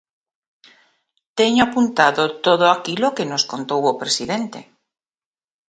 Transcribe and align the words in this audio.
Teño 1.37 1.61
apuntado 1.65 2.21
todo 2.45 2.65
aquilo 2.69 3.15
que 3.15 3.29
nos 3.31 3.43
contou 3.51 3.81
o 3.91 3.97
presidente. 4.01 4.59